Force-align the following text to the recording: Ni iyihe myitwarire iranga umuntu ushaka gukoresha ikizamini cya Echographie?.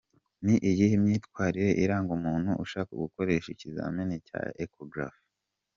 Ni 0.45 0.55
iyihe 0.69 0.95
myitwarire 1.03 1.69
iranga 1.83 2.11
umuntu 2.17 2.51
ushaka 2.63 2.91
gukoresha 3.03 3.47
ikizamini 3.51 4.15
cya 4.27 4.41
Echographie?. 4.63 5.19